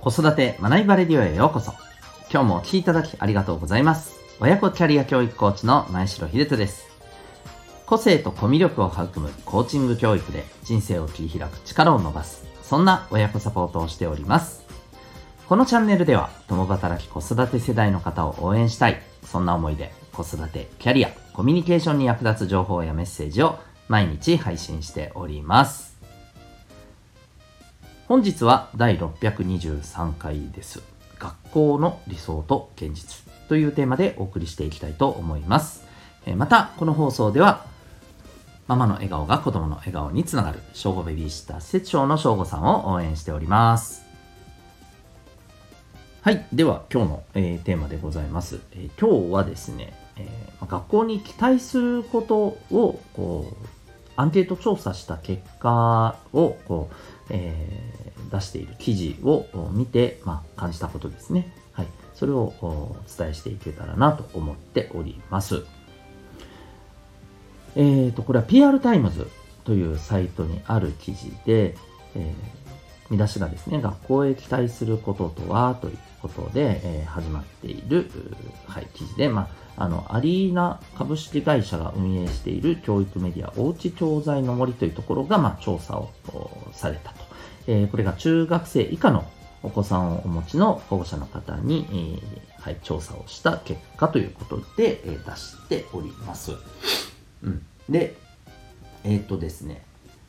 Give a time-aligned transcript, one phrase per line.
[0.00, 1.72] 子育て学びバレディオへようこそ。
[2.32, 4.18] 今日もお聴きいただきありがとうございます。
[4.40, 6.86] 親子キャリア教育コーチの前城秀人です。
[7.84, 12.46] 個性とコミュ力を育むコーチング教育で人生を切り開く力を伸ばす。
[12.62, 14.64] そんな親子サポートをしております。
[15.46, 19.02] このチャンネルでは共働き子育て世代の方を応援したい。
[19.22, 23.58] そんな思いで子育て、キャリア、コミュニケーションに役立つ情報やメッセージを
[23.88, 25.89] 毎日配信しております。
[28.10, 30.82] 本日は第623回です。
[31.20, 35.84] 学校の理想と現実というテーマでお送りしていきたいと思います。
[36.34, 37.64] また、この放送では、
[38.66, 44.02] ママの笑顔が子供の笑顔につながる、正午ベビーシッター施設長の正午さんを応援しております。
[46.22, 46.44] はい。
[46.52, 48.58] では、今日の、えー、テーマでございます。
[48.72, 52.36] えー、今日はですね、えー、学校に期待すること
[52.76, 53.66] を、こう、
[54.16, 56.94] アンケート調査した結果を、こう、
[57.30, 57.94] え
[58.30, 61.52] 出している記事を見て、まあ、感じたことですね。
[61.72, 61.86] はい。
[62.14, 65.64] それをお伝えしていけたらなと思っております。
[67.76, 69.28] えっ、ー、と、これは PR タイムズ
[69.64, 71.76] というサイトにある記事で、
[72.14, 72.32] えー、
[73.10, 78.10] 見出しがですね、学校へ期待することとはということで、えー、始まっている、
[78.66, 86.10] はい、記事で、まあ、あの、アリーナ株式会社が運営している教育メディア、おうち教材の森というところが、まあ、調査を
[86.72, 87.29] されたと。
[87.66, 89.24] え、これが中学生以下の
[89.62, 96.52] お子さんをお持ちの保護者の方に、え、はい、調査をした結果ということで、え、出しております。
[97.42, 98.16] うん、で、
[99.04, 99.82] えっ、とですね、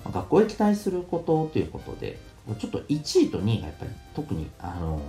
[0.06, 2.18] 学校へ期待することということで、
[2.60, 5.02] ちょっと1位と2位がやっぱり特に、あの、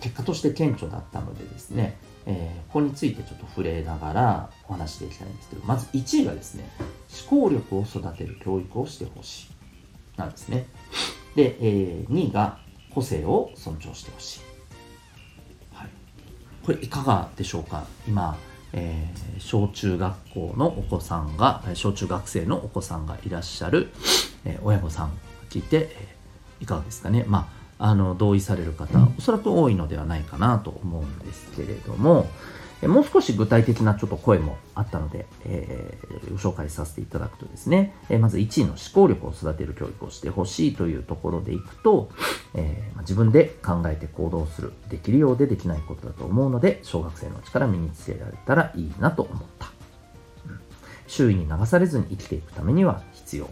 [0.00, 1.96] 結果として顕著だったのでですね、
[2.26, 6.68] えー、ここについてちょっと触れながらお話していきたいんですけど、まず1位がですね、
[7.30, 10.18] 思考力を育てる教育をしてほしい。
[10.18, 10.66] なんですね。
[11.34, 12.58] で、えー、2位が
[12.94, 14.40] 個性を尊重してほしい。
[15.72, 15.88] はい。
[16.64, 17.86] これいかがでしょうか？
[18.06, 18.36] 今、
[18.72, 23.90] えー、小中学校のお子さんが、小中学生のお子さんがいらっしゃる、
[24.44, 25.12] えー、親御さん
[25.50, 26.16] 聞いて、え、
[26.60, 27.24] いかがですかね？
[27.26, 32.28] まあ、あの、同意される方、おそらく多いのではないかなと思うんですけれども、
[32.88, 42.10] もう少し具体的なちょっと声もあったので、えー、ご紹介させていただくとですね、えー、まず1位の思考力を育てる教育をしてほしいというところでいくと、
[42.54, 49.70] えー、自分で考えて行動する、できるようでできないことだと思うので、小学生のうちから身につけられたらいいなと思った。
[50.46, 50.60] うん、
[51.06, 53.48] 周囲に流されずに生きていくためには必要。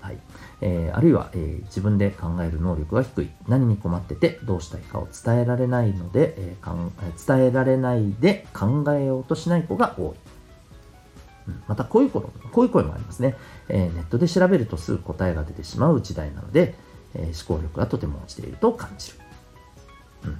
[0.00, 0.18] はい。
[0.60, 6.92] えー、あるいは、えー、自分で考える能力が低い、何に困っててどうしたいかを伝えられないので、えー、かん
[7.26, 10.14] 伝えられないで考えようとしない子が多い。
[11.48, 13.36] うん、またこういうここういう声もありますね、
[13.68, 16.74] えネットで調べるとすぐ答えが出てしまう時代なので、
[17.14, 19.18] え思考力がとても落ちていると感じる。
[20.24, 20.38] うん、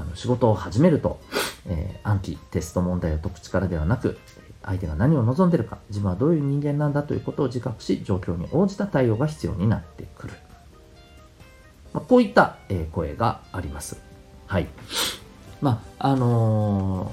[0.00, 1.20] あの仕事を始めると、
[1.66, 4.18] え暗記、テスト問題を解く力ではなく、
[4.62, 10.34] 相手が何を望んでるか、自分はどういう人間なんだということを自覚し、状況に応じた対応が必要になってくる。
[11.92, 14.00] まあ、こういった、えー、声があります。
[14.46, 14.66] はい。
[15.60, 17.10] まあ、あの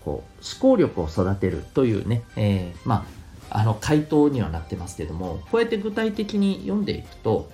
[0.00, 3.06] ー、こう、思考力を育てるというね、えー、ま
[3.50, 7.50] あ、あの、回答にはなってますけども、こうやって具体的に読んでいくと、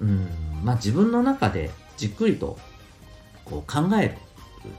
[0.00, 0.28] うん、
[0.64, 2.58] まあ、自分の中でじっくりと
[3.44, 4.14] こう考える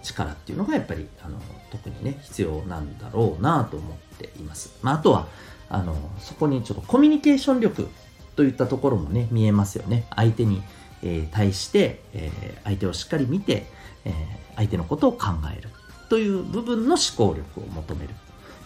[0.04, 1.38] 力っていうのがやっぱりあの
[1.72, 4.78] 特にね必要なんだろうなと思っています。
[4.82, 5.28] まあ、あとは
[5.70, 7.88] あのそこにちょっとコミュニケーション力
[8.36, 10.06] といったところもね見えますよね。
[10.16, 10.62] 相手に、
[11.04, 13.68] えー、対して、えー、相手をしっかり見て、
[14.06, 14.14] えー、
[14.56, 15.70] 相手のことを考える
[16.10, 18.14] という部分の思考力を求める、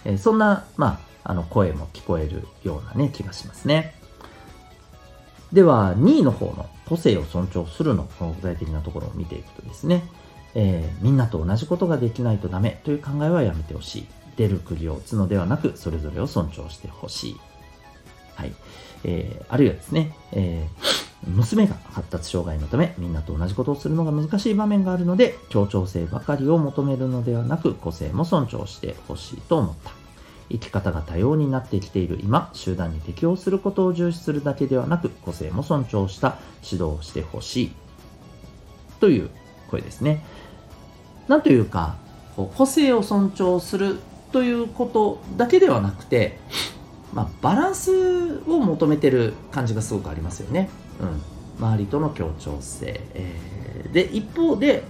[0.03, 3.96] えそんな、まあ、あの声も聞こえるようなね気がしますね。
[5.53, 10.03] では2位の方の個性を尊重するの具体的なところを見ていくとですね、
[10.55, 14.07] えー、みんなと同じことができないとダメという考えはやめてほしい。
[14.35, 17.40] 出る栗を打つのではなく、それぞれを尊重してほしい。
[18.35, 18.53] はい。
[19.03, 29.91] えー、あるいはですね、えー、娘が発達障害のため、みんなと同じことをするのが難しい場面があるので、協調性ばかりを求めるのではなく、個性も尊重してほしいと思った。
[30.52, 37.72] 生き方が多様になってきている今、集団に適応することを重視するだけではなく、個性も尊重した指導をしてほしい。
[38.99, 39.29] という
[39.69, 40.23] 声ですね。
[41.27, 41.95] なんというか、
[42.35, 43.99] こう個性を尊重する
[44.31, 46.39] ということだけではなくて、
[47.13, 50.69] まあ、バランスを求めてる感じがすごくありますよね。
[50.99, 54.83] うん、周りとの協調性、えー、で一方で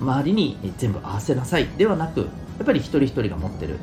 [0.00, 2.26] 周りに全部合わせなさいではなくや
[2.62, 3.78] っぱり一人一人が持ってる、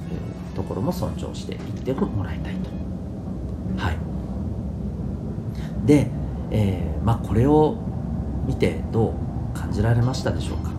[0.55, 2.69] ところも尊重していってもらいたいと。
[3.77, 3.97] はい、
[5.85, 6.09] で、
[6.51, 7.77] えー、まあ、これを
[8.47, 9.13] 見てどう
[9.63, 10.71] 感じられましたでしょうか？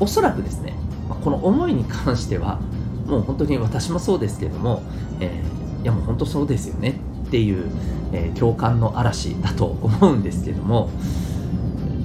[0.00, 0.74] おそらくですね
[1.22, 2.58] この思いに関しては
[3.06, 4.82] もう本当に私もそうですけども、
[5.20, 7.70] えー、いやもう本当そうですよねっていう、
[8.12, 10.90] えー、共感の嵐だと思うんですけども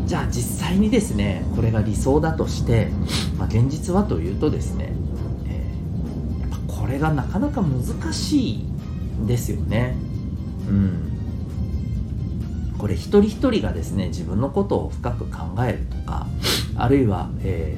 [0.06, 2.90] じゃあ実際にですねこれが理想だとして、
[3.38, 4.94] まあ、現実はというとですね、
[5.48, 9.96] えー、やっぱこれがなかなか難しいんですよね。
[10.68, 11.11] うん
[12.82, 16.26] これ一人一人がですね自分のことを深く考えるとか
[16.76, 17.78] あるいは、え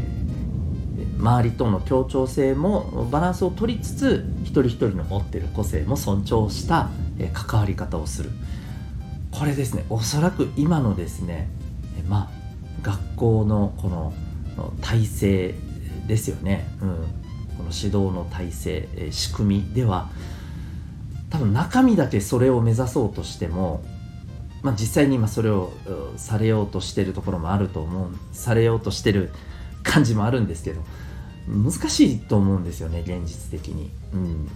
[0.96, 6.90] ー、周りとの協調性もバランスを取りつつ一人一人の持ってる個性も尊重した、
[7.20, 8.30] え、関わり方をする。
[9.32, 11.50] これですねおそらく今のですね、
[12.00, 14.14] えまあ学校のこの
[14.80, 15.56] 体制
[16.08, 16.90] ですよね、うん、
[17.58, 20.10] この指導の体制、え、仕組みでは
[21.30, 23.84] 多分中身だけそれを目指そうとしても
[24.64, 25.74] まあ、実際に今それを
[26.16, 29.32] されようとしてるところもあると思うされようとしてる
[29.84, 30.82] 感じもあるんですけど
[31.48, 33.92] 難しいと思うんですよね現実的に。
[34.14, 34.50] うん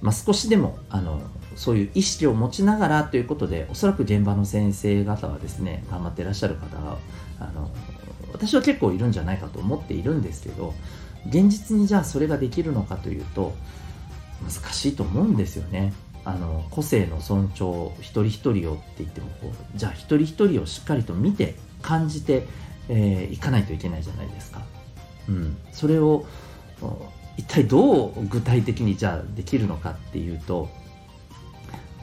[0.00, 1.20] まあ、少しでもあの
[1.56, 6.98] そういう意識を持ちながらということでおそらく現場の先生方はですね頑張ってらっしゃる方は
[7.40, 7.70] あの
[8.32, 10.74] 私は結構いるんじゃないかと思っているんですけど
[11.28, 13.54] 現実にじゃあそれができるのかというと
[14.42, 15.94] 難しいと思うんですよね。
[16.26, 22.42] あの個性の尊重一人一人をって言ってもこうじゃあ一人一人をしっかりと見て感じてい、
[22.88, 24.60] えー、かないといけないじゃないですか。
[25.28, 26.26] うん、それを
[27.36, 30.68] 一体どう具体的にじゃあできるのかっていうと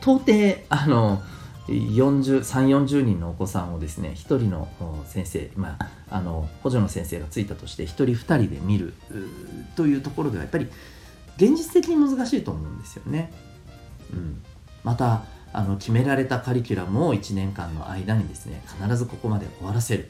[0.01, 1.21] 到底あの
[1.67, 4.69] 3 4 0人のお子さんをですね1人の
[5.05, 8.93] 先生、まあ、あの補助の先生がついたとして1人2人で見る
[9.75, 10.67] というところではやっぱり
[11.35, 13.31] 現実的に難しいと思うんですよね。
[14.13, 14.42] うん、
[14.83, 20.10] またあの決められたカリキュラムを1年間の間にですね必ずここまで終わらせる。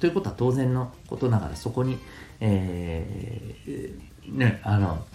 [0.00, 1.96] ということは当然のことながらそこに、
[2.40, 5.06] えー、ねあの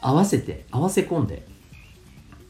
[0.00, 1.46] 合わせて合わせ込んで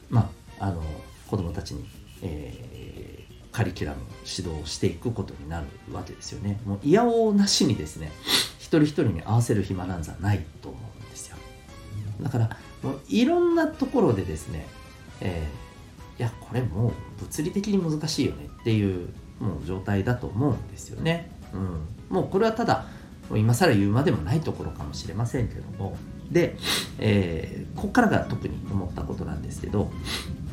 [0.09, 0.29] ま
[0.59, 0.81] ああの
[1.27, 1.85] 子供たちに、
[2.21, 6.61] えー、カリキュラム指導していくことになるわけですよね。
[6.65, 8.11] もういやおうなしにですね
[8.59, 11.37] 一人一人に合わせる暇なんざないと思うんですよ。
[12.21, 14.67] だからもういろんなところでですね、
[15.21, 21.29] えー、いやこれもう物理的に難しいよねっていうもう状態だと思うんですよね。
[21.53, 22.85] うん、もうこれはただ
[23.29, 25.97] もう今更言うまでもないところかもしれませんけども
[26.31, 26.57] で、
[26.99, 29.91] えー、ここからが特に思ったことなんですけど、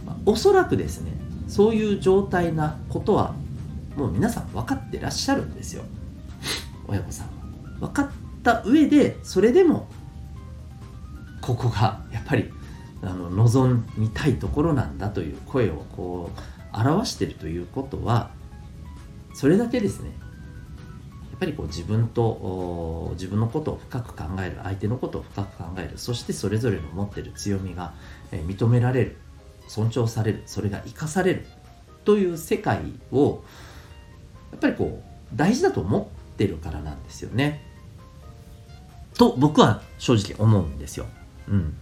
[0.06, 1.12] まあ、おそらくですね
[1.48, 3.34] そういう状態なことは
[3.96, 5.82] もう皆さん分かってらっしゃるんですよ
[6.86, 7.26] 親御さん
[7.80, 7.88] は。
[7.88, 8.10] 分かっ
[8.42, 9.88] た上でそれでも
[11.42, 12.50] ここがやっぱり
[13.02, 18.30] あの望みたいところなんだという声をこう表しているということは
[19.34, 20.12] それだけですね
[21.32, 27.92] やっぱりこう自分と自分のことを深く考える相手のことを深く考えるそしてそれぞれの持ってる強みが
[28.30, 29.16] 認められる
[29.66, 31.46] 尊重されるそれが生かされる
[32.04, 32.80] という世界
[33.10, 33.42] を
[34.52, 37.64] やっぱりこう大事だと思ってるからなんですよね。
[39.14, 41.06] と僕は正直思うんですよ。
[41.48, 41.76] うん。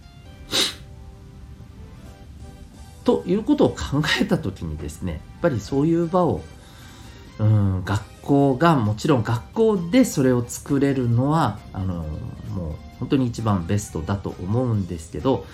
[3.03, 6.41] ということを考えた時にですねやっぱりそういう場を、
[7.39, 12.05] うん、学校がもちろん学校でそれを作れるのはあの
[12.53, 15.45] もう本当に一番ベストだと思うんですけど、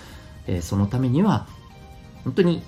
[0.46, 1.46] えー、そのためには
[2.24, 2.62] 本当に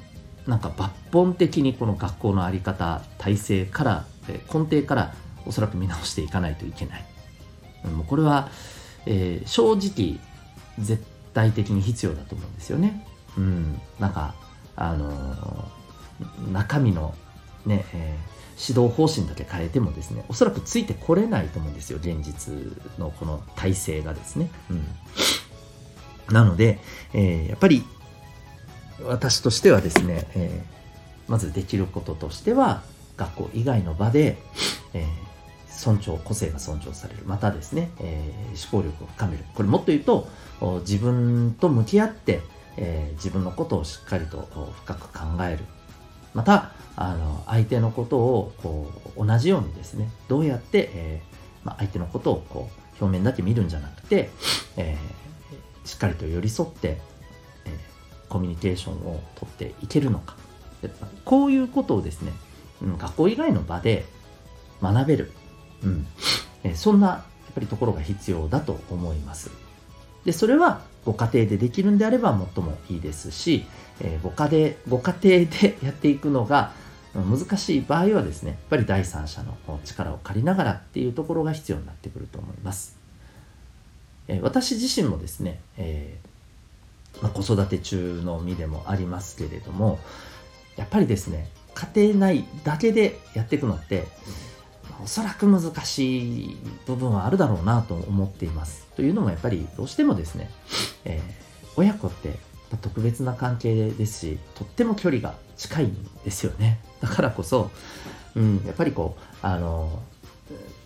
[0.46, 7.04] なんか抜本的にこの学校の在り方体制から、えー、根底からおそらく見直していかないといけない。
[7.84, 8.48] うん、もうこれは、
[9.04, 10.18] えー、正直
[10.78, 13.06] 絶対的に必要だと思うんですよね。
[13.36, 14.34] うん、なんか
[14.76, 15.68] あの
[16.52, 17.14] 中身の
[17.64, 22.54] ね、えー、指導方針だけ変えてもですねおそらくついてこれないと思うんですよ現実
[22.98, 24.50] のこの体制がですね。
[24.70, 24.74] う
[26.32, 26.80] ん、なので、
[27.12, 27.84] えー、やっぱり
[29.04, 32.82] 私としてはですね、えー、まずできることとしては
[33.16, 34.38] 学校以外の場で、
[34.94, 35.29] えー
[35.80, 37.22] 尊重、個性が尊重される。
[37.24, 39.44] またですね、えー、思考力を深める。
[39.54, 40.28] これもっと言うと、
[40.80, 42.40] 自分と向き合って、
[42.76, 44.46] えー、自分のことをしっかりと
[44.84, 45.64] 深く考える。
[46.34, 54.28] また、あの、相手のことをこう同じようにですね、どうやって、えー、まあ、相手のことをこう表面だけ見るんじゃなくて、
[54.76, 56.98] えー、しっかりと寄り添って、
[57.64, 57.78] え
[58.28, 60.36] コミュニケーションをとっていけるのか。
[61.24, 62.32] こういうことをですね、
[62.82, 64.04] 学校以外の場で
[64.82, 65.32] 学べる
[65.84, 66.06] うん
[66.62, 69.50] えそんなやっぱりところが必要だと思います。
[70.24, 73.64] でそれはご家庭でできるんであれば最もいいですし、
[74.00, 76.72] えー、ご家庭ご家庭でやっていくのが
[77.14, 82.96] 難しい場合はですねやっぱり第三者の力を借りながらっていうところが必要になってくると思います、
[84.28, 89.98] えー、私自身もですね、えー、まあ、子育て中の身でもありますけれども
[90.76, 94.06] やっぱりですね家庭内だけでやっていくのって、
[95.02, 96.56] おそらく難しい
[96.86, 98.86] 部分はあるだろうなと思っています。
[98.96, 100.50] というのもやっぱりどうしてもですね、
[101.04, 101.22] えー、
[101.76, 102.38] 親子って
[102.82, 106.80] 特別な関係ですしとっても距離が近いんですよね。
[107.00, 107.70] だからこそ、
[108.34, 110.02] うん、やっぱりこうあの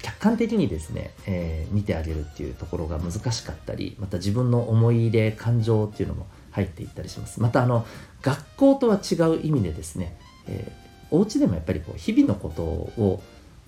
[0.03, 7.41] 客観的にですね、えー、見てあげるっていうところが難しかったりまた自分の思い入れ感情っていうのも入っていったりします。
[7.41, 7.87] またあの
[8.23, 13.23] 学校とは違う意味でですね、えー、お家でもやっぱりこう日々のことを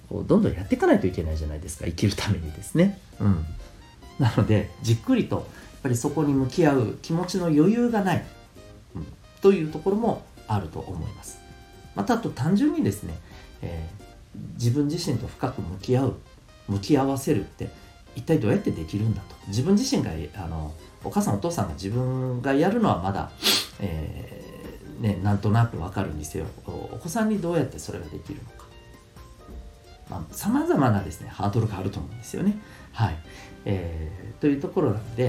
[0.09, 1.87] こうどんどんやっていかないといけないじゃないですか。
[1.87, 3.45] 生きるためにですね、うん、
[4.19, 5.47] なのでじっくりと
[5.87, 8.25] ぱりそこに向き合う気持ちの余裕がない、
[8.97, 9.07] うん、
[9.41, 11.39] というところもあると思います。
[11.95, 13.15] またあと単純にですね、
[13.63, 16.15] えー、自分自身と深く向き合う
[16.69, 17.69] 向き合わせるって
[18.17, 19.37] 一体どうやってできるんだと。
[19.47, 20.11] 自分自身が
[20.43, 23.31] あのお母さんお父さんが自分がやるのはまだ、
[23.79, 28.56] えー、ね、なんとなくわかるんですよお子さんにどうやってそれができるのか
[30.31, 32.59] さまざ、まなですねハードルがあると思うんですよね。
[32.93, 33.17] はい。
[33.69, 35.25] えー、というところなので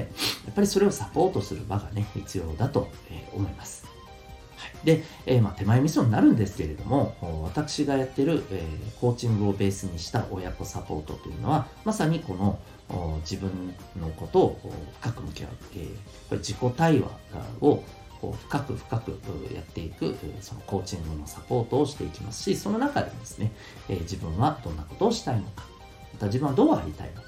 [0.46, 2.88] やっぱりそれをサポートする場がね必要だと、
[3.34, 3.88] 思います。
[4.58, 12.60] はい、で、えー、まあ、手前味噌になるんですけれども私がやってる、えー、コーチングをベースにした親子サポートというのはまさにこの
[13.22, 13.52] 自分
[14.00, 14.60] のことを
[15.02, 15.92] 深く向き合う、えー、こ
[16.32, 17.10] れ自己対話
[17.62, 17.84] を
[18.22, 19.12] こう深く深く
[19.54, 23.52] やっていくそのコーチングのサポートをしていきますしその中でですね、
[23.90, 25.64] えー、自分はどんなことをしたいのか
[26.14, 27.28] また自分はどうありたいのか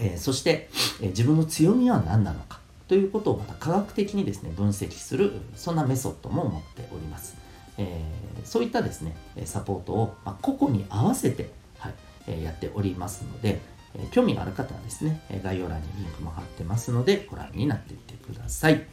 [0.00, 0.68] えー、そして、
[1.00, 7.36] えー、自分の強みは何なのかということをまた科学的にですね分析するそんなメソッドも持っております、
[7.78, 8.00] え、
[8.44, 11.94] そういったですねサポートを、ま、個々に合わせて、はい
[12.28, 13.60] えやっておりますので、
[13.98, 18.86] え興味がある方はですね概要欄にリンクも貼ってますのでご覧になっていってください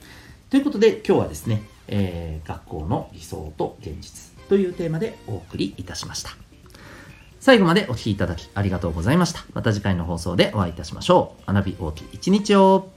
[0.49, 6.31] ということで今日はですね、え学校の理想と現実というテーマでお送りいたしました
[7.45, 9.45] 最後までお聴きいただきありがとうございました。
[9.53, 11.53] また次回の放送でお会いいたしましょう。
[11.53, 12.89] 学び大きい一日を。